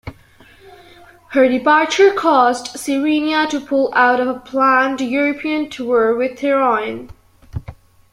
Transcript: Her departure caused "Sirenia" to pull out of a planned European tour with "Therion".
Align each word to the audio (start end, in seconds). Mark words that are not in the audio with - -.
Her 1.27 1.47
departure 1.47 2.11
caused 2.11 2.75
"Sirenia" 2.75 3.47
to 3.51 3.59
pull 3.61 3.93
out 3.93 4.19
of 4.19 4.27
a 4.29 4.39
planned 4.39 4.99
European 4.99 5.69
tour 5.69 6.15
with 6.15 6.39
"Therion". 6.39 7.11